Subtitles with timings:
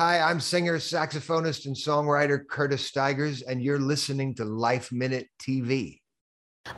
[0.00, 6.00] Hi, I'm singer, saxophonist, and songwriter Curtis Stigers, and you're listening to Life Minute TV.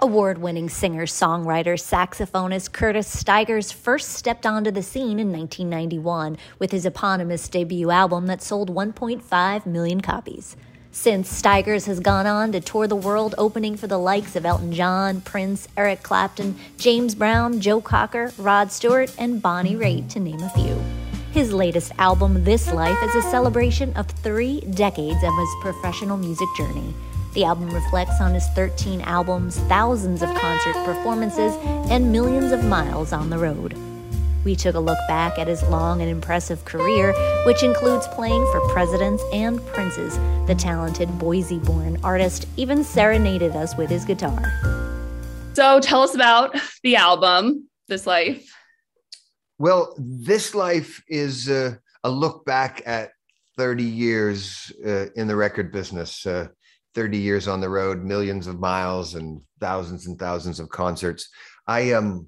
[0.01, 6.73] Award winning singer, songwriter, saxophonist Curtis Stigers first stepped onto the scene in 1991 with
[6.73, 10.57] his eponymous debut album that sold 1.5 million copies.
[10.91, 14.73] Since Stigers has gone on to tour the world, opening for the likes of Elton
[14.73, 20.43] John, Prince, Eric Clapton, James Brown, Joe Cocker, Rod Stewart, and Bonnie Raitt, to name
[20.43, 21.02] a few.
[21.33, 26.47] His latest album, This Life, is a celebration of three decades of his professional music
[26.59, 26.93] journey.
[27.33, 31.55] The album reflects on his 13 albums, thousands of concert performances,
[31.91, 33.75] and millions of miles on the road.
[34.45, 37.15] We took a look back at his long and impressive career,
[37.47, 40.19] which includes playing for presidents and princes.
[40.47, 44.43] The talented Boise born artist even serenaded us with his guitar.
[45.55, 48.52] So tell us about the album, This Life.
[49.63, 53.13] Well, this life is uh, a look back at
[53.57, 56.49] 30 years uh, in the record business, uh,
[56.97, 61.29] 30 years on the road, millions of miles, and thousands and thousands of concerts.
[61.69, 62.27] I um,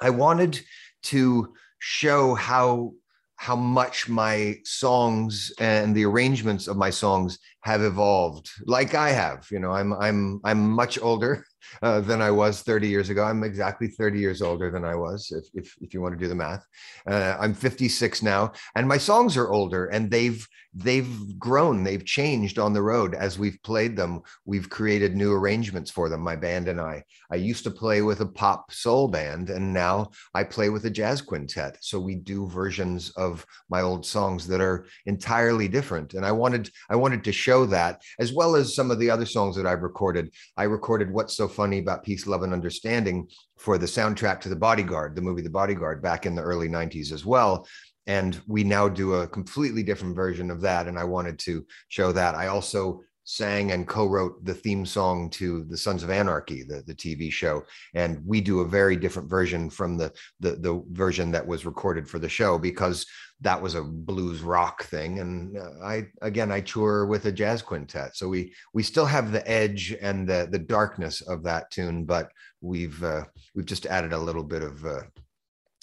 [0.00, 0.60] I wanted
[1.04, 2.94] to show how
[3.36, 9.46] how much my songs and the arrangements of my songs have evolved like i have
[9.50, 11.46] you know i'm i'm i'm much older
[11.82, 13.24] uh, than I was 30 years ago.
[13.24, 16.28] I'm exactly 30 years older than I was, if, if, if you want to do
[16.28, 16.66] the math.
[17.06, 22.58] Uh, I'm 56 now, and my songs are older, and they've they've grown, they've changed
[22.58, 24.22] on the road as we've played them.
[24.44, 26.20] We've created new arrangements for them.
[26.20, 27.02] My band and I.
[27.30, 30.90] I used to play with a pop soul band, and now I play with a
[30.90, 31.78] jazz quintet.
[31.80, 36.14] So we do versions of my old songs that are entirely different.
[36.14, 39.26] And I wanted I wanted to show that, as well as some of the other
[39.26, 40.32] songs that I've recorded.
[40.56, 44.56] I recorded "What's So Funny About Peace, Love, and Understanding" for the soundtrack to The
[44.56, 47.66] Bodyguard, the movie The Bodyguard, back in the early '90s as well
[48.06, 52.12] and we now do a completely different version of that and i wanted to show
[52.12, 52.34] that.
[52.34, 56.94] I also sang and co-wrote the theme song to the sons of anarchy the, the
[56.94, 57.62] tv show.
[57.94, 62.08] And we do a very different version from the, the the version that was recorded
[62.08, 63.06] for the show because
[63.42, 65.20] that was a blues rock thing.
[65.20, 68.16] And uh, i again i tour with a jazz quintet.
[68.16, 72.30] So we we still have the edge and the the darkness of that tune but
[72.60, 75.02] we've uh, we've just added a little bit of uh,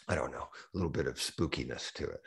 [0.08, 2.22] I don't know, a little bit of spookiness to it.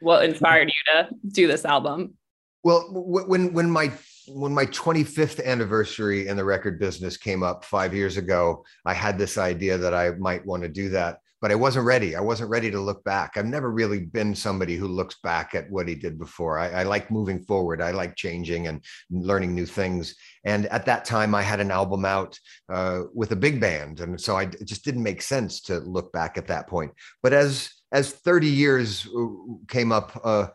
[0.00, 2.14] What inspired you to do this album?
[2.62, 3.92] Well, when when my
[4.28, 9.18] when my 25th anniversary in the record business came up five years ago, I had
[9.18, 12.14] this idea that I might want to do that, but I wasn't ready.
[12.14, 13.36] I wasn't ready to look back.
[13.36, 16.58] I've never really been somebody who looks back at what he did before.
[16.58, 17.80] I, I like moving forward.
[17.80, 20.14] I like changing and learning new things.
[20.44, 24.20] And at that time, I had an album out uh, with a big band, and
[24.20, 26.92] so I, it just didn't make sense to look back at that point.
[27.22, 29.26] But as as 30 years uh,
[29.68, 30.48] came up uh,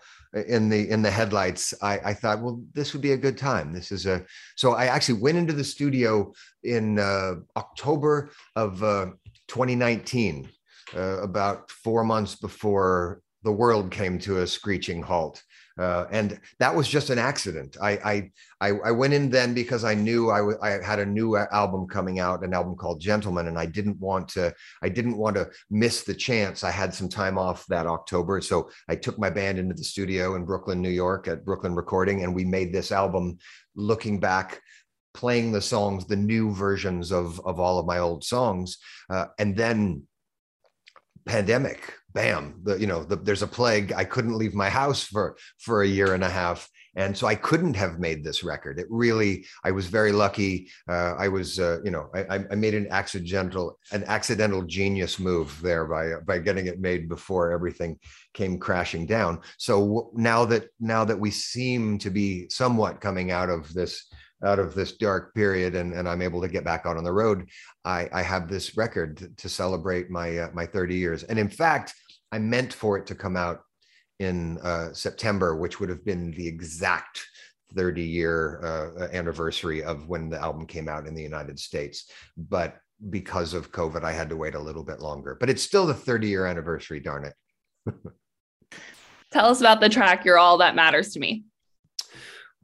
[0.47, 3.73] in the in the headlights, I, I, thought, well, this would be a good time.
[3.73, 4.25] This is a
[4.55, 9.07] so I actually went into the studio in uh, October of uh,
[9.47, 10.49] 2019,
[10.95, 15.41] uh, about four months before the world came to a screeching halt.
[15.77, 17.75] Uh, and that was just an accident.
[17.81, 18.31] I,
[18.61, 21.85] I I went in then because I knew I, w- I had a new album
[21.85, 25.49] coming out, an album called Gentleman, and I didn't want to I didn't want to
[25.69, 26.63] miss the chance.
[26.63, 30.35] I had some time off that October, so I took my band into the studio
[30.35, 33.37] in Brooklyn, New York, at Brooklyn Recording, and we made this album.
[33.75, 34.61] Looking back,
[35.13, 38.77] playing the songs, the new versions of of all of my old songs,
[39.09, 40.03] uh, and then
[41.25, 43.91] pandemic bam the, you know the, there's a plague.
[43.91, 46.67] I couldn't leave my house for for a year and a half.
[46.97, 48.79] And so i couldn't have made this record.
[48.79, 50.69] It really i was very lucky.
[50.89, 55.59] Uh, i was uh, you know I, I made an accidental an accidental genius move
[55.61, 57.99] there by by getting it made before everything
[58.33, 59.41] came crashing down.
[59.57, 64.05] So now that now that we seem to be somewhat coming out of this
[64.43, 67.13] out of this dark period and, and I'm able to get back out on the
[67.13, 67.49] road,
[67.83, 71.23] I, I have this record to, to celebrate my uh, my 30 years.
[71.23, 71.93] And in fact,
[72.31, 73.61] I meant for it to come out
[74.19, 77.25] in uh, September, which would have been the exact
[77.75, 82.09] 30 year uh, anniversary of when the album came out in the United States.
[82.37, 82.77] But
[83.09, 85.35] because of COVID, I had to wait a little bit longer.
[85.39, 87.93] But it's still the 30 year anniversary, darn it.
[89.31, 91.43] Tell us about the track You're All That Matters to Me.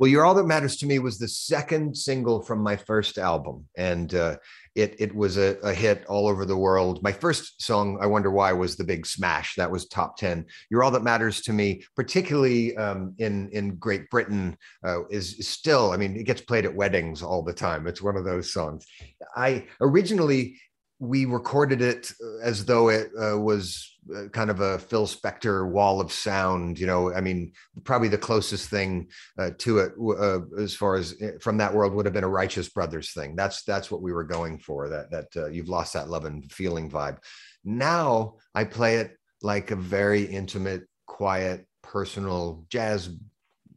[0.01, 3.67] Well, You're All That Matters to Me was the second single from my first album.
[3.77, 4.37] And uh,
[4.73, 7.03] it it was a, a, hit all over the world.
[7.03, 9.53] My first song, I Wonder Why, was the big smash.
[9.57, 10.47] That was top 10.
[10.71, 15.47] You're All That Matters to Me, particularly um, in, in Great Britain, uh, is, is
[15.47, 17.85] still, I mean, it gets played at weddings all the time.
[17.85, 18.87] It's one of those songs.
[19.35, 20.59] I originally
[21.01, 22.13] we recorded it
[22.43, 26.79] as though it uh, was uh, kind of a Phil Spector wall of sound.
[26.79, 27.53] You know, I mean,
[27.83, 29.09] probably the closest thing
[29.39, 32.29] uh, to it uh, as far as eh, from that world would have been a
[32.29, 33.35] Righteous Brothers thing.
[33.35, 34.89] That's that's what we were going for.
[34.89, 37.17] That that uh, you've lost that love and feeling vibe.
[37.65, 43.09] Now I play it like a very intimate, quiet, personal jazz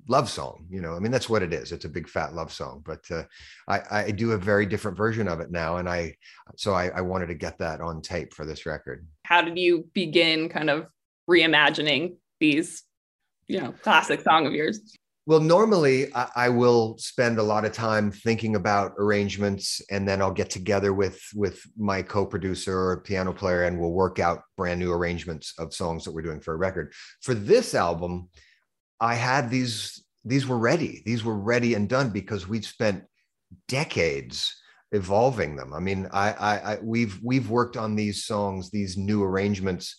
[0.09, 2.53] love song you know i mean that's what it is it's a big fat love
[2.53, 3.23] song but uh,
[3.69, 6.15] I, I do a very different version of it now and i
[6.57, 9.07] so I, I wanted to get that on tape for this record.
[9.25, 10.87] How did you begin kind of
[11.29, 12.83] reimagining these
[13.47, 14.81] you know classic song of yours?
[15.27, 20.21] Well normally I, I will spend a lot of time thinking about arrangements and then
[20.21, 24.81] i'll get together with with my co-producer or piano player and we'll work out brand
[24.81, 26.93] new arrangements of songs that we're doing for a record.
[27.23, 28.29] For this album
[29.05, 31.03] I had these, these were ready.
[31.05, 33.05] These were ready and done because we'd spent
[33.69, 34.37] decades
[34.93, 35.73] evolving them.
[35.75, 39.97] I mean, I, I, I we've we've worked on these songs, these new arrangements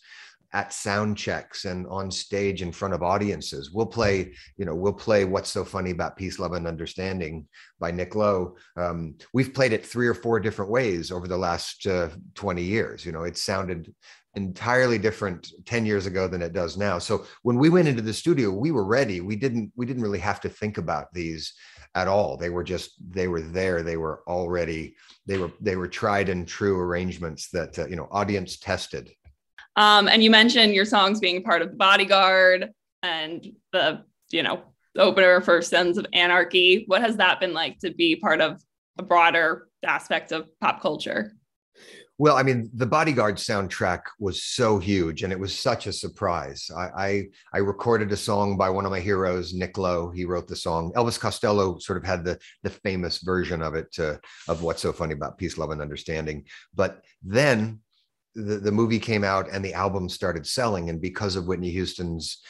[0.54, 3.72] at sound checks and on stage in front of audiences.
[3.74, 7.46] We'll play, you know, we'll play "What's So Funny About Peace, Love, and Understanding"
[7.78, 8.56] by Nick Lowe.
[8.78, 13.06] Um, we've played it three or four different ways over the last uh, twenty years.
[13.06, 13.94] You know, it sounded
[14.36, 17.00] entirely different 10 years ago than it does now.
[17.00, 19.22] So when we went into the studio we were ready.
[19.22, 21.54] We didn't we didn't really have to think about these
[21.94, 22.38] at all.
[22.38, 23.84] They were just they were there.
[23.84, 24.96] They were already
[25.26, 29.12] they were they were tried and true arrangements that uh, you know audience tested.
[29.76, 32.72] Um and you mentioned your songs being part of the bodyguard
[33.04, 36.86] and the you know the opener for sons of anarchy.
[36.88, 38.62] What has that been like to be part of
[38.98, 41.34] a broader aspect of pop culture
[42.18, 46.72] well, I mean, the Bodyguard soundtrack was so huge, and it was such a surprise.
[46.76, 47.24] I, I,
[47.54, 50.12] I recorded a song by one of my heroes, Nick Lowe.
[50.12, 50.94] He wrote the song.
[50.96, 54.16] Elvis Costello sort of had the the famous version of it uh,
[54.48, 57.82] of "What's So Funny About Peace, Love, and Understanding." But then
[58.34, 62.42] the the movie came out, and the album started selling, and because of Whitney Houston's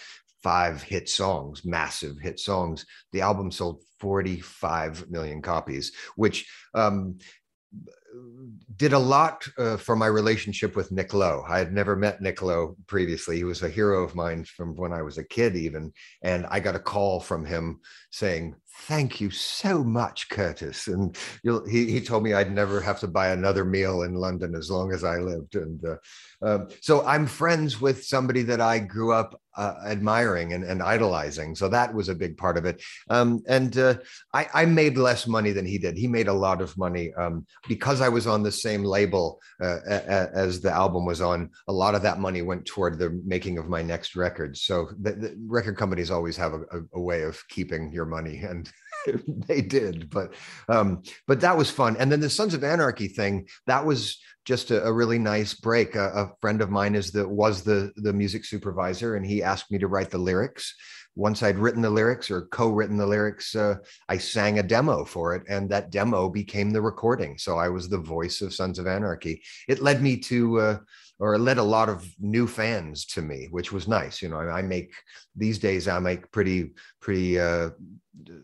[0.44, 7.18] five hit songs, massive hit songs, the album sold 45 million copies, which um,
[8.78, 11.44] did a lot uh, for my relationship with Nick Lowe.
[11.48, 13.38] I had never met Nick Lowe previously.
[13.38, 15.94] He was a hero of mine from when I was a kid, even.
[16.22, 17.80] And I got a call from him
[18.12, 20.88] saying, Thank you so much, Curtis.
[20.88, 24.70] And he, he told me I'd never have to buy another meal in London as
[24.70, 25.56] long as I lived.
[25.56, 25.96] And uh,
[26.42, 31.56] um, so I'm friends with somebody that I grew up uh, admiring and, and, idolizing.
[31.56, 32.84] So that was a big part of it.
[33.10, 33.96] Um, and uh,
[34.34, 35.98] I, I, made less money than he did.
[35.98, 39.80] He made a lot of money um, because I was on the same label uh,
[39.88, 41.50] a, a, as the album was on.
[41.70, 44.58] A lot of that money went toward the making of my next record.
[44.58, 48.65] So the, the record companies always have a, a, way of keeping your money, and
[49.48, 50.10] they did.
[50.10, 50.34] But
[50.70, 51.98] um, but that was fun.
[51.98, 55.96] And then the Sons of Anarchy thing that was just a, a really nice break.
[55.96, 59.72] A, a, friend of mine is the was the the music supervisor, and he asked
[59.72, 60.76] me to write the lyrics.
[61.18, 63.76] Once I'd written the lyrics or co-written the lyrics, uh,
[64.10, 67.38] I sang a demo for it, and that demo became the recording.
[67.38, 69.42] So I was the voice of Sons of Anarchy.
[69.68, 70.60] It led me to.
[70.60, 70.78] Uh,
[71.20, 74.22] or it led a lot of new fans to me, which was nice.
[74.22, 74.94] You know, I, I make
[75.36, 77.70] these days I make pretty pretty uh,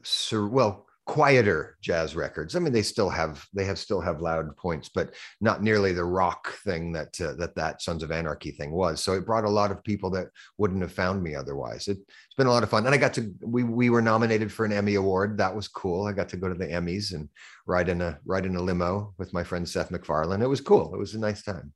[0.04, 2.56] sur- well quieter jazz records.
[2.56, 6.06] I mean, they still have they have still have loud points, but not nearly the
[6.06, 9.04] rock thing that uh, that that Sons of Anarchy thing was.
[9.04, 10.28] So it brought a lot of people that
[10.58, 11.88] wouldn't have found me otherwise.
[11.88, 14.52] It, has been a lot of fun, and I got to we we were nominated
[14.52, 15.38] for an Emmy award.
[15.38, 16.08] That was cool.
[16.08, 17.28] I got to go to the Emmys and
[17.66, 20.42] ride in a ride in a limo with my friend Seth MacFarlane.
[20.42, 20.94] It was cool.
[20.94, 21.74] It was a nice time.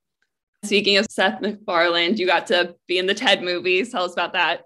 [0.66, 3.92] Speaking of Seth MacFarlane, you got to be in the TED movies.
[3.92, 4.62] Tell us about that.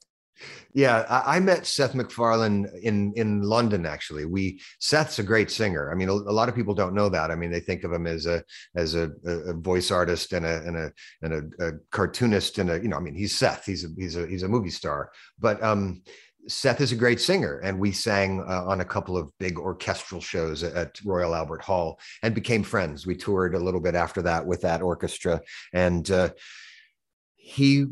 [0.72, 3.84] Yeah, I, I, met Seth MacFarlane in in London.
[3.84, 5.90] Actually, we Seth's a great singer.
[5.90, 7.30] I mean, a, a, lot of people don't know that.
[7.30, 8.42] I mean, they think of him as a
[8.76, 10.92] as a, a voice artist and a and a
[11.22, 12.96] and a, a, cartoonist and a you know.
[12.96, 13.66] I mean, he's Seth.
[13.66, 15.10] He's a he's a he's a movie star.
[15.38, 16.02] But um,
[16.48, 20.20] Seth is a great singer, and we sang uh, on a couple of big orchestral
[20.20, 23.06] shows at Royal Albert Hall and became friends.
[23.06, 25.40] We toured a little bit after that with that orchestra,
[25.72, 26.30] and uh,
[27.50, 27.86] he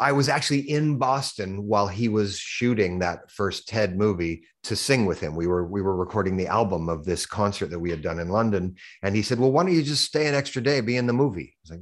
[0.00, 5.04] i was actually in boston while he was shooting that first ted movie to sing
[5.04, 5.36] with him.
[5.36, 8.28] We were we were recording the album of this concert that we had done in
[8.28, 8.76] london.
[9.02, 11.12] And he said well why don't you just stay an extra day be in the
[11.12, 11.54] movie?
[11.54, 11.80] I was like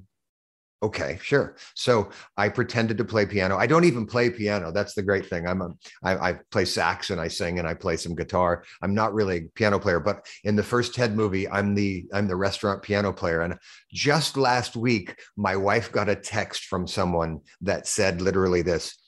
[0.82, 1.56] okay sure.
[1.74, 3.56] So i pretended to play piano.
[3.56, 5.46] I don't even play piano that's the great thing.
[5.46, 5.70] I'm a
[6.02, 8.64] I, I play sax and i sing and i play some guitar.
[8.82, 12.26] I'm not really a piano player but in the first ted movie i'm the i'm
[12.26, 13.56] the restaurant piano player and
[13.92, 18.98] just last week my wife got a text from someone that said literally this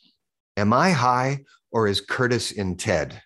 [0.57, 1.41] am i high
[1.75, 3.21] or is Curtis in Ted?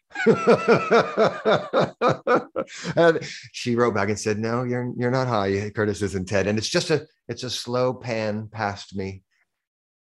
[2.97, 3.19] And
[3.53, 5.71] she wrote back and said, No, you're you're not high.
[5.71, 6.47] Curtis isn't Ted.
[6.47, 9.23] And it's just a it's a slow pan past me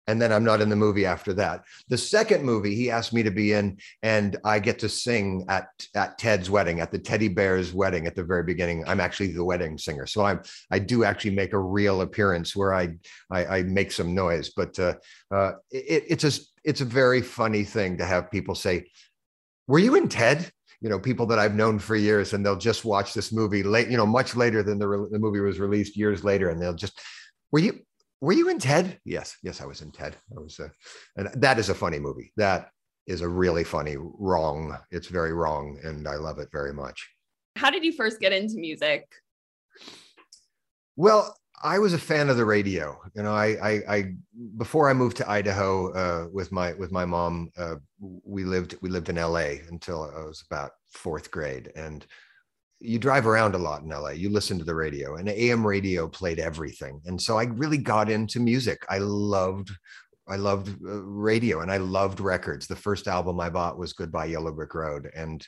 [0.08, 1.64] and then I'm not in the movie after that.
[1.88, 5.68] The second movie he asked me to be in, and I get to sing at
[5.94, 8.84] at Ted's wedding, at the teddy bear's wedding at the very beginning.
[8.88, 10.40] I'm actually the wedding singer, so I'm
[10.70, 12.96] I do actually make a real appearance where I
[13.30, 14.50] I, I make some noise.
[14.56, 14.94] But uh,
[15.30, 16.32] uh, it, it's a
[16.64, 18.86] it's a very funny thing to have people say,
[19.68, 22.84] "Were you in Ted?" you know people that i've known for years and they'll just
[22.84, 25.96] watch this movie late you know much later than the, re- the movie was released
[25.96, 27.00] years later and they'll just
[27.50, 27.80] were you
[28.20, 28.98] were you in Ted?
[29.04, 30.16] Yes, yes, I was in Ted.
[30.36, 30.68] I was, uh,
[31.16, 32.32] and that is a funny movie.
[32.36, 32.70] That
[33.06, 34.76] is a really funny, wrong.
[34.90, 37.08] It's very wrong, and I love it very much.
[37.56, 39.08] How did you first get into music?
[40.96, 43.00] Well, I was a fan of the radio.
[43.14, 44.14] You know, I, I, I
[44.56, 48.88] before I moved to Idaho uh, with my with my mom, uh, we lived we
[48.88, 49.62] lived in L.A.
[49.68, 52.06] until I was about fourth grade, and
[52.80, 54.10] you drive around a lot in LA.
[54.10, 57.00] You listen to the radio, and AM radio played everything.
[57.06, 58.84] And so I really got into music.
[58.88, 59.70] I loved
[60.28, 62.66] I loved uh, radio and I loved records.
[62.66, 65.10] The first album I bought was Goodbye Yellow Brick Road.
[65.14, 65.46] And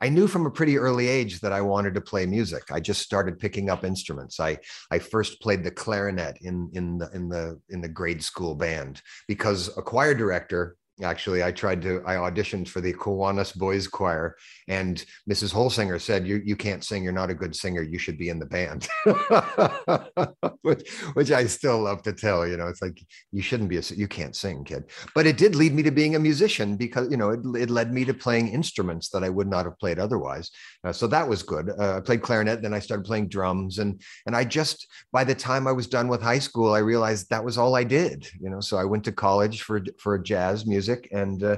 [0.00, 2.72] I knew from a pretty early age that I wanted to play music.
[2.72, 4.40] I just started picking up instruments.
[4.40, 4.58] I,
[4.90, 9.02] I first played the clarinet in, in, the, in, the, in the grade school band
[9.28, 14.36] because a choir director actually i tried to i auditioned for the kiwanis boys choir
[14.68, 18.18] and mrs holsinger said you you can't sing you're not a good singer you should
[18.18, 18.88] be in the band.
[20.62, 22.98] Which which i still love to tell you know it's like
[23.32, 24.84] you shouldn't be a you can't sing kid.
[25.14, 27.92] But it did lead me to being a musician because you know it, it led
[27.92, 30.50] me to playing instruments that i would not have played otherwise.
[30.84, 31.70] Uh, so that was good.
[31.70, 35.34] Uh, i played clarinet then i started playing drums and and i just by the
[35.34, 38.50] time i was done with high school i realized that was all i did you
[38.50, 38.60] know?
[38.60, 41.08] So i went to college for for jazz music music.
[41.12, 41.56] And uh,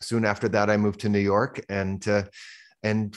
[0.00, 2.24] soon after that, I moved to New York and uh,
[2.84, 3.16] and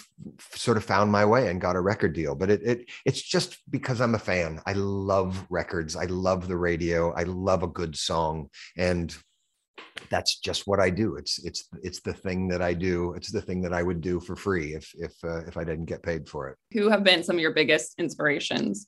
[0.55, 2.35] sort of found my way and got a record deal.
[2.35, 4.59] But it, it it's just because I'm a fan.
[4.65, 5.95] I love records.
[5.95, 7.13] I love the radio.
[7.13, 9.15] I love a good song, and
[10.09, 11.15] that's just what I do.
[11.15, 13.13] It's it's it's the thing that I do.
[13.13, 15.85] It's the thing that I would do for free if if uh, if I didn't
[15.85, 16.57] get paid for it.
[16.73, 18.87] Who have been some of your biggest inspirations?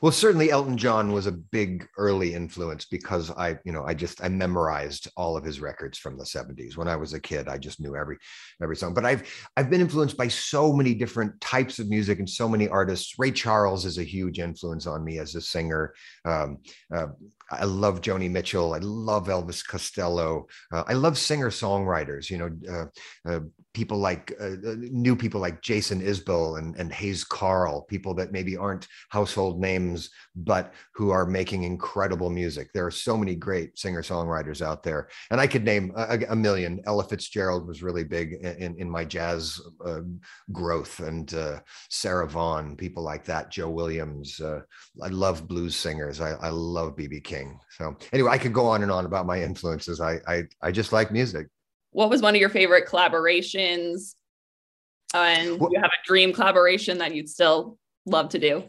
[0.00, 4.22] Well, certainly Elton John was a big early influence because I, you know, I just
[4.22, 6.76] I memorized all of his records from the 70s.
[6.76, 8.16] When I was a kid, I just knew every
[8.62, 8.94] every song.
[8.94, 12.68] But I've I've been influenced by so many different types of music and so many
[12.68, 13.18] artists.
[13.18, 15.92] Ray Charles is a huge influence on me as a singer.
[16.24, 16.58] Um,
[16.94, 17.08] uh,
[17.50, 18.74] I love Joni Mitchell.
[18.74, 20.46] I love Elvis Costello.
[20.72, 22.30] Uh, I love singer songwriters.
[22.30, 23.40] You know, uh, uh
[23.78, 28.32] people like uh, uh, new people like Jason Isbell and, and Hayes Carll, people that
[28.32, 32.70] maybe aren't household names, but who are making incredible music.
[32.74, 35.10] There are so many great singer songwriters out there.
[35.30, 36.80] And I could name a, a million.
[36.86, 40.00] Ella Fitzgerald was really big in, in my jazz uh,
[40.50, 44.40] growth and uh, Sarah Vaughan, people like that, Joe Williams.
[44.40, 44.62] Uh,
[45.00, 46.20] I love blues singers.
[46.20, 47.60] I, I love BB King.
[47.76, 50.00] So anyway, I could go on and on about my influences.
[50.00, 51.46] I, I, I just like music
[51.98, 54.14] what was one of your favorite collaborations?
[55.14, 57.76] And well, you have a dream collaboration that you'd still
[58.06, 58.62] love to do?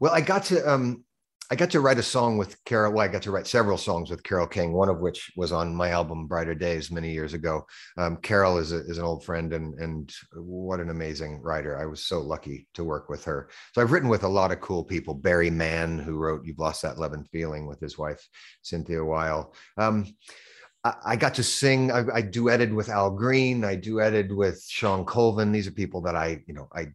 [0.00, 1.04] Well, I got to um,
[1.52, 2.92] I got to write a song with Carol.
[2.92, 4.72] Well, I got to write several songs with Carole King.
[4.72, 7.64] One of which was on my album Brighter Days many years ago.
[7.96, 11.78] Um, Carole is a, is an old friend and and what an amazing writer.
[11.78, 13.48] I was so lucky to work with her.
[13.74, 15.14] So I've written with a lot of cool people.
[15.14, 18.26] Barry Mann, who wrote "You've Lost That Love and Feeling" with his wife
[18.62, 19.54] Cynthia Weil.
[19.78, 20.12] Um,
[20.82, 21.92] I got to sing.
[21.92, 23.64] I, I duetted with Al Green.
[23.64, 25.52] I duetted with Shawn Colvin.
[25.52, 26.88] These are people that I, you know, I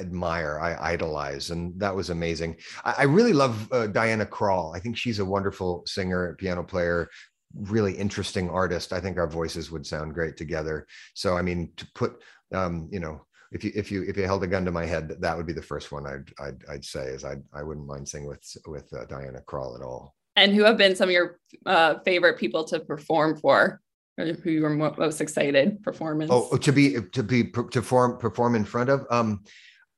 [0.00, 2.56] admire, I idolize, and that was amazing.
[2.84, 4.74] I, I really love uh, Diana Krall.
[4.74, 7.08] I think she's a wonderful singer, piano player,
[7.54, 8.92] really interesting artist.
[8.92, 10.86] I think our voices would sound great together.
[11.14, 12.20] So, I mean, to put,
[12.52, 15.16] um, you know, if you if you if you held a gun to my head,
[15.20, 18.08] that would be the first one I'd I'd, I'd say is I I wouldn't mind
[18.08, 20.16] singing with with uh, Diana Krall at all.
[20.36, 23.80] And who have been some of your uh, favorite people to perform for?
[24.16, 26.30] Or who you were most excited performance?
[26.32, 29.06] Oh, to be to be to perform perform in front of.
[29.10, 29.42] Um,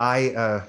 [0.00, 0.64] I uh,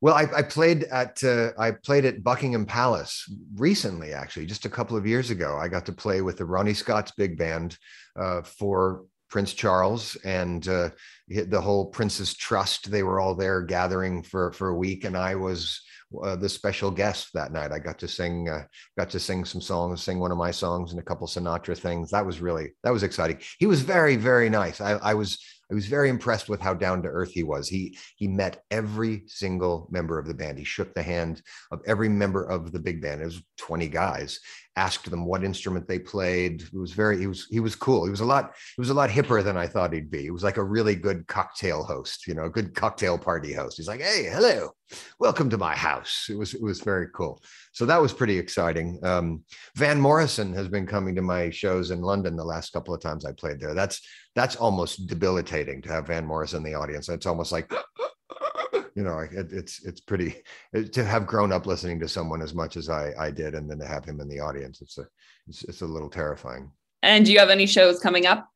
[0.00, 4.70] well, I, I played at uh, I played at Buckingham Palace recently, actually, just a
[4.70, 5.58] couple of years ago.
[5.58, 7.76] I got to play with the Ronnie Scott's big band
[8.18, 10.90] uh, for Prince Charles and uh,
[11.28, 12.90] the whole Prince's Trust.
[12.90, 15.80] They were all there gathering for for a week, and I was
[16.22, 17.72] uh, the special guest that night.
[17.72, 18.64] I got to sing, uh,
[18.98, 22.10] got to sing some songs, sing one of my songs and a couple Sinatra things.
[22.10, 23.38] That was really that was exciting.
[23.58, 24.80] He was very very nice.
[24.80, 25.38] I, I was
[25.70, 27.68] I was very impressed with how down to earth he was.
[27.68, 30.58] He he met every single member of the band.
[30.58, 33.22] He shook the hand of every member of the big band.
[33.22, 34.40] It was 20 guys,
[34.76, 36.62] asked them what instrument they played.
[36.62, 38.04] It was very he was he was cool.
[38.04, 40.22] He was a lot he was a lot hipper than I thought he'd be.
[40.22, 43.76] He was like a really good cocktail host, you know, a good cocktail party host.
[43.76, 44.70] He's like, "Hey, hello,
[45.18, 47.42] welcome to my house." It was it was very cool.
[47.72, 48.98] So that was pretty exciting.
[49.02, 49.44] Um,
[49.76, 53.24] Van Morrison has been coming to my shows in London the last couple of times
[53.24, 53.74] I played there.
[53.74, 54.00] That's
[54.34, 57.08] that's almost debilitating to have Van Morrison in the audience.
[57.08, 57.72] It's almost like
[58.94, 60.42] you know, it, it's it's pretty
[60.72, 63.70] it, to have grown up listening to someone as much as I I did, and
[63.70, 64.80] then to have him in the audience.
[64.82, 65.06] It's a
[65.46, 66.70] it's, it's a little terrifying.
[67.02, 68.48] And do you have any shows coming up?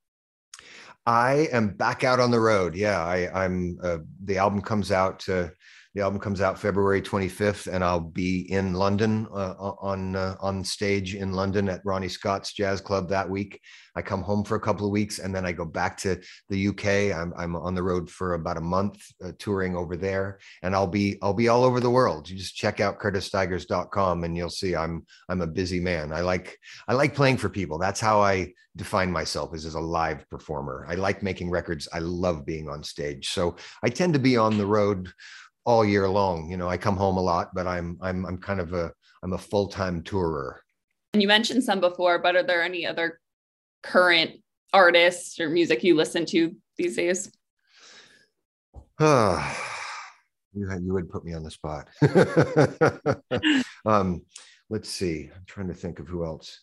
[1.07, 2.75] I am back out on the road.
[2.75, 3.79] Yeah, I, I'm.
[3.83, 5.29] Uh, the album comes out.
[5.29, 5.49] Uh,
[5.95, 10.65] the album comes out February 25th, and I'll be in London uh, on uh, on
[10.65, 13.61] stage in London at Ronnie Scott's Jazz Club that week.
[13.95, 16.69] I come home for a couple of weeks, and then I go back to the
[16.69, 17.17] UK.
[17.17, 20.89] I'm, I'm on the road for about a month, uh, touring over there, and I'll
[20.89, 22.29] be I'll be all over the world.
[22.29, 26.13] You just check out curtisstigers.com, and you'll see I'm I'm a busy man.
[26.13, 26.59] I like
[26.89, 27.79] I like playing for people.
[27.79, 30.87] That's how I define myself as, as a live performer.
[30.89, 31.89] I like making records.
[31.93, 33.29] I love being on stage.
[33.29, 35.13] So I tend to be on the road
[35.65, 36.51] all year long.
[36.51, 38.93] You know, I come home a lot, but I'm I'm I'm kind of a
[39.23, 40.57] I'm a full-time tourer.
[41.15, 43.21] And you mentioned some before, but are there any other
[43.83, 44.33] current
[44.73, 47.33] artists or music you listen to these days?
[49.01, 49.45] you,
[50.55, 51.89] you would put me on the spot.
[53.87, 54.23] um,
[54.69, 55.31] let's see.
[55.35, 56.61] I'm trying to think of who else.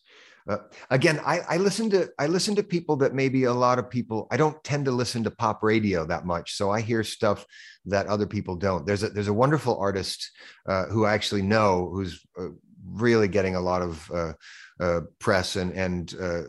[0.49, 0.57] Uh,
[0.89, 4.27] again, I, I listen to I listen to people that maybe a lot of people.
[4.31, 7.45] I don't tend to listen to pop radio that much, so I hear stuff
[7.85, 8.85] that other people don't.
[8.85, 10.31] There's a there's a wonderful artist
[10.67, 12.49] uh, who I actually know who's uh,
[12.85, 14.33] really getting a lot of uh,
[14.79, 16.41] uh, press and and uh,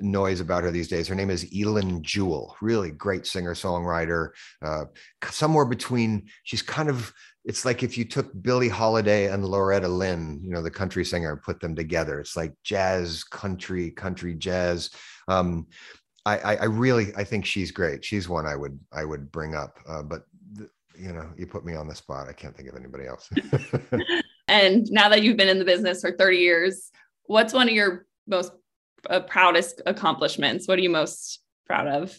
[0.00, 1.08] noise about her these days.
[1.08, 4.30] Her name is Eilen Jewell, really great singer songwriter.
[4.62, 4.84] Uh,
[5.30, 7.12] somewhere between, she's kind of
[7.46, 11.30] it's like if you took Billie Holiday and Loretta Lynn, you know, the country singer,
[11.32, 12.18] and put them together.
[12.18, 14.90] It's like jazz, country, country jazz.
[15.28, 15.68] Um,
[16.26, 18.04] I, I, really, I think she's great.
[18.04, 19.78] She's one I would, I would bring up.
[19.88, 20.22] Uh, but
[20.98, 22.26] you know, you put me on the spot.
[22.28, 23.30] I can't think of anybody else.
[24.48, 26.90] and now that you've been in the business for 30 years,
[27.26, 28.50] what's one of your most
[29.08, 30.66] uh, proudest accomplishments?
[30.66, 32.18] What are you most proud of?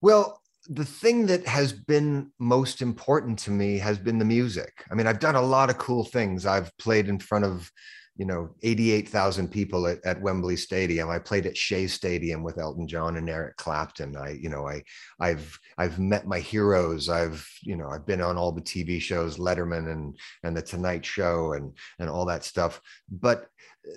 [0.00, 4.84] Well, the thing that has been most important to me has been the music.
[4.90, 6.46] I mean, I've done a lot of cool things.
[6.46, 7.70] I've played in front of,
[8.16, 11.10] you know, 88,000 people at, at Wembley Stadium.
[11.10, 14.16] I played at Shea Stadium with Elton John and Eric Clapton.
[14.16, 14.82] I, you know, I,
[15.20, 17.08] I've, I've met my heroes.
[17.08, 21.04] I've, you know, I've been on all the TV shows, Letterman and, and the Tonight
[21.04, 22.80] Show and, and all that stuff.
[23.10, 23.48] But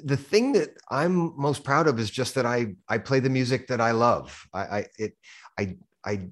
[0.03, 3.67] the thing that I'm most proud of is just that I, I play the music
[3.67, 4.45] that I love.
[4.53, 5.13] I, I it,
[5.57, 6.27] I, I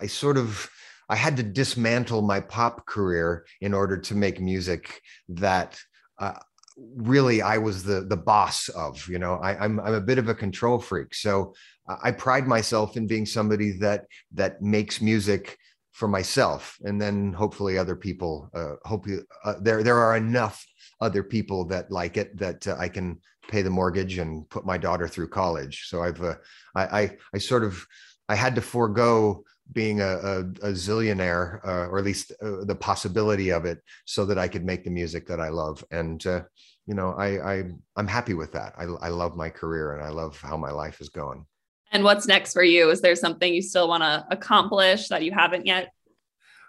[0.00, 0.70] I, sort of
[1.08, 5.78] I had to dismantle my pop career in order to make music that
[6.18, 6.38] uh,
[6.76, 9.06] really I was the the boss of.
[9.08, 11.54] You know, I, I'm I'm a bit of a control freak, so
[12.02, 15.58] I pride myself in being somebody that that makes music
[15.92, 18.50] for myself, and then hopefully other people.
[18.54, 20.64] Uh, hopefully, uh, there there are enough
[21.00, 24.78] other people that like it that uh, I can pay the mortgage and put my
[24.78, 25.84] daughter through college.
[25.88, 26.36] So I've uh,
[26.74, 27.86] I, I I sort of
[28.28, 32.74] I had to forego being a, a, a zillionaire, uh, or at least uh, the
[32.74, 35.84] possibility of it, so that I could make the music that I love.
[35.90, 36.42] And uh,
[36.86, 37.64] you know, I, I
[37.96, 38.74] I'm happy with that.
[38.76, 41.46] I, I love my career and I love how my life is going.
[41.92, 42.90] And what's next for you?
[42.90, 45.92] Is there something you still want to accomplish that you haven't yet?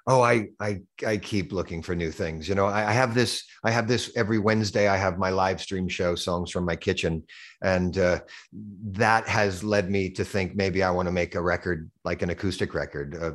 [0.08, 3.43] oh i i i keep looking for new things you know I, I, have this
[3.63, 7.23] i have this every wednesday i have my live stream show songs from my kitchen
[7.63, 8.19] and uh,
[8.52, 12.30] that has led me to think maybe i want to make a record like an
[12.30, 13.32] acoustic record uh,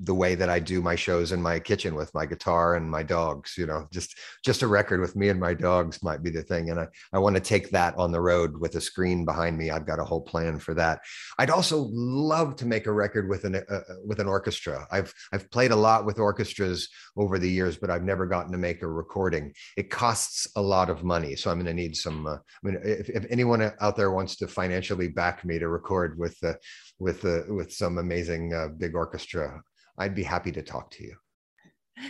[0.00, 3.02] the way that i do my shows in my kitchen with my guitar and my
[3.02, 6.42] dogs you know just just a record with me and my dogs might be the
[6.42, 9.56] thing and i i want to take that on the road with a screen behind
[9.58, 11.00] me i've got a whole plan for that
[11.38, 15.12] i'd also love to make a record with an uh, uh with an orchestra i've
[15.32, 18.82] i've played a lot with orchestras over the years, but I've never gotten to make
[18.82, 19.52] a recording.
[19.76, 22.26] It costs a lot of money, so I'm going to need some.
[22.26, 26.18] Uh, I mean, if, if, anyone out there wants to financially back me to record
[26.18, 26.58] with the
[26.98, 29.60] with the with some amazing uh, big orchestra,
[29.98, 31.16] I'd be happy to talk to you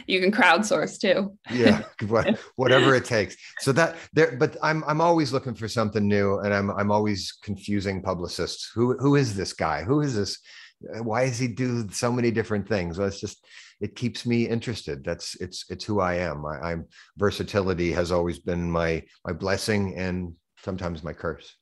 [0.06, 1.36] you can crowdsource too.
[1.50, 1.82] yeah,
[2.56, 3.36] whatever it takes.
[3.60, 7.32] So that there, but I'm I'm always looking for something new, and I'm I'm always
[7.42, 8.70] confusing publicists.
[8.74, 9.82] Who who is this guy?
[9.82, 10.38] Who is this?
[11.02, 12.98] Why does he do so many different things?
[12.98, 13.44] Well, it's just
[13.80, 15.04] it keeps me interested.
[15.04, 16.44] That's it's it's who I am.
[16.46, 21.56] I, I'm versatility has always been my my blessing and sometimes my curse.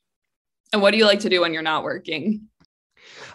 [0.73, 2.49] And what do you like to do when you're not working?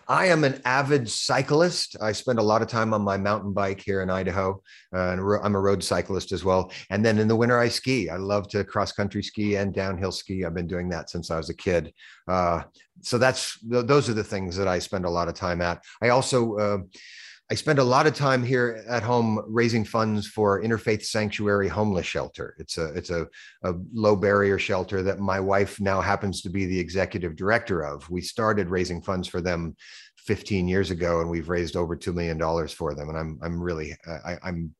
[0.07, 1.95] I am an avid cyclist.
[2.01, 4.61] I spend a lot of time on my mountain bike here in Idaho,
[4.93, 6.71] uh, and I'm a road cyclist as well.
[6.89, 8.09] And then in the winter, I ski.
[8.09, 10.45] I love to cross country ski and downhill ski.
[10.45, 11.93] I've been doing that since I was a kid.
[12.27, 12.63] Uh,
[13.01, 15.81] so that's those are the things that I spend a lot of time at.
[16.01, 16.77] I also uh,
[17.53, 22.07] I spend a lot of time here at home raising funds for Interfaith Sanctuary Homeless
[22.07, 22.55] Shelter.
[22.57, 23.27] It's a it's a,
[23.61, 28.09] a, low barrier shelter that my wife now happens to be the executive director of.
[28.09, 29.75] We started raising funds for them
[30.17, 33.09] 15 years ago, and we've raised over two million dollars for them.
[33.09, 34.73] And I'm I'm really I, I'm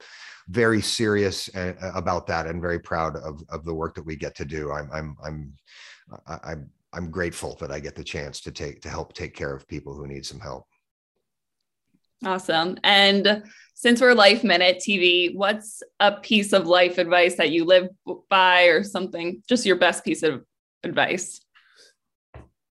[0.47, 4.33] very serious uh, about that and very proud of of the work that we get
[4.37, 4.71] to do.
[4.71, 5.53] I'm I'm I'm
[6.41, 9.67] I'm I'm grateful that I get the chance to take to help take care of
[9.67, 10.65] people who need some help.
[12.25, 12.77] Awesome.
[12.83, 17.89] And since we're Life Minute TV, what's a piece of life advice that you live
[18.29, 19.43] by or something?
[19.49, 20.43] Just your best piece of
[20.83, 21.41] advice.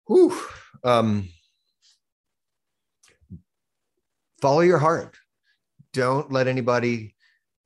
[0.07, 0.39] Whew.
[0.85, 1.29] Um,
[4.43, 5.17] follow your heart.
[5.95, 7.15] Don't let anybody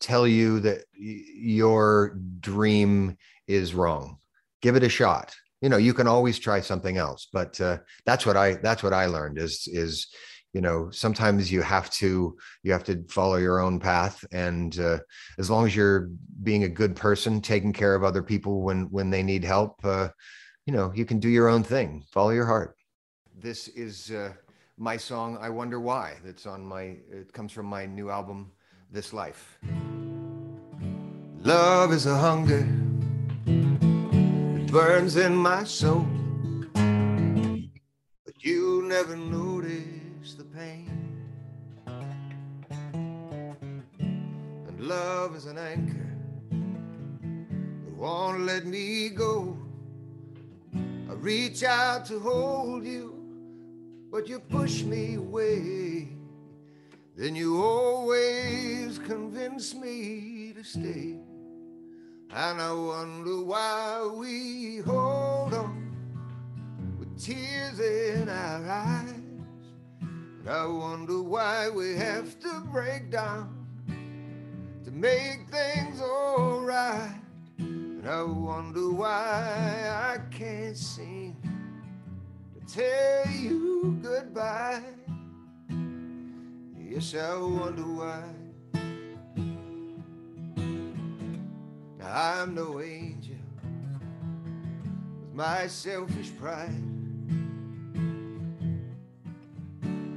[0.01, 3.17] tell you that your dream
[3.49, 4.19] is wrong.
[4.61, 5.35] Give it a shot.
[5.61, 8.93] You know, you can always try something else, but uh, that's what I that's what
[8.93, 10.09] I learned is is
[10.53, 14.99] you know sometimes you have to you have to follow your own path and uh,
[15.39, 16.11] as long as you're
[16.43, 20.09] being a good person taking care of other people when when they need help uh,
[20.67, 22.05] you know you can do your own thing.
[22.13, 22.77] Follow your heart.
[23.39, 24.33] This is uh,
[24.79, 28.51] my song i wonder why that's on my it comes from my new album
[28.91, 29.59] this life.
[31.45, 32.67] Love is a hunger.
[33.47, 36.07] It burns in my soul.
[38.25, 39.17] But you never
[40.35, 41.19] the pain.
[44.67, 46.17] And love is an anchor
[47.85, 49.59] that won't let me go.
[50.75, 53.15] I reach out to hold you,
[54.11, 56.09] but you push me away.
[57.17, 61.19] Then you always convince me to stay.
[62.31, 65.93] And I wonder why we hold on
[66.99, 69.22] with tears in our eyes.
[70.49, 73.65] I wonder why we have to break down
[74.85, 77.21] to make things alright.
[77.59, 81.37] And I wonder why I can't seem
[82.55, 84.83] to tell you goodbye.
[86.77, 88.25] Yes, I wonder why.
[92.01, 93.37] Now, I'm no angel
[95.21, 97.02] with my selfish pride.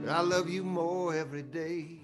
[0.07, 1.99] I love you more every day.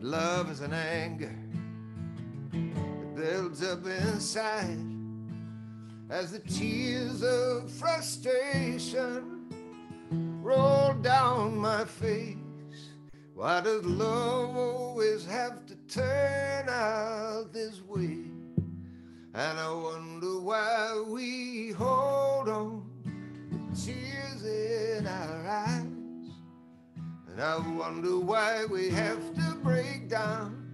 [0.00, 1.34] Love is an anger
[2.52, 4.78] that builds up inside
[6.08, 9.48] as the tears of frustration
[10.40, 12.36] roll down my face.
[13.34, 18.18] Why does love always have to turn out this way?
[19.34, 22.81] And I wonder why we hold on
[23.84, 25.86] tears in our eyes.
[27.28, 30.70] And I wonder why we have to break down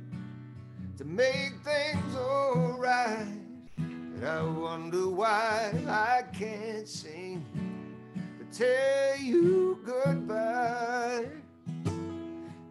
[0.99, 3.27] to make things alright.
[3.79, 7.47] And I wonder why I can't sing
[8.39, 11.29] to tell you goodbye.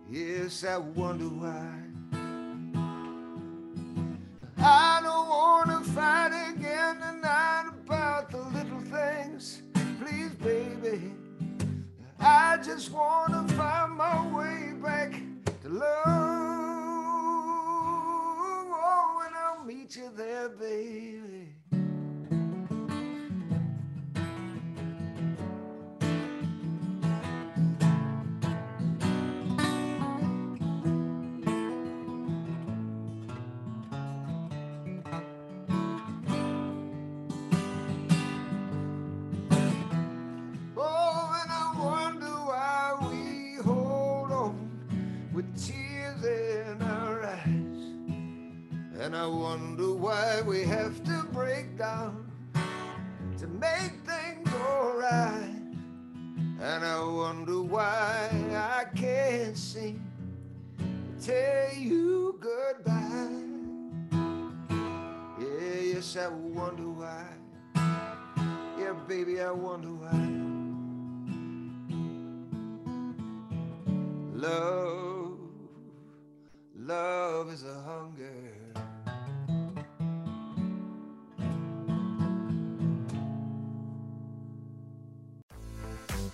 [0.08, 1.87] Yes, I wonder why.
[12.68, 14.74] Just want to find my way
[49.00, 52.32] And I wonder why we have to break down
[53.38, 55.62] to make things alright.
[56.60, 60.04] And I wonder why I can't seem
[60.80, 63.30] to tell you goodbye.
[65.40, 67.26] Yeah, yes, I wonder why.
[68.80, 70.38] Yeah, baby, I wonder why.
[74.34, 75.38] Love,
[76.76, 78.47] love is a hunger.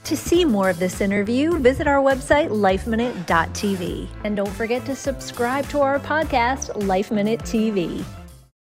[0.05, 4.07] To see more of this interview, visit our website, lifeminute.tv.
[4.25, 8.03] And don't forget to subscribe to our podcast, Life Minute TV.